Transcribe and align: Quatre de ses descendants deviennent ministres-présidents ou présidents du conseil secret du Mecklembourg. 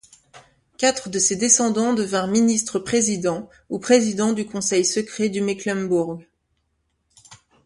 Quatre 0.79 1.09
de 1.09 1.19
ses 1.19 1.35
descendants 1.35 1.93
deviennent 1.93 2.31
ministres-présidents 2.31 3.47
ou 3.69 3.77
présidents 3.77 4.33
du 4.33 4.47
conseil 4.47 4.83
secret 4.83 5.29
du 5.29 5.41
Mecklembourg. 5.41 6.19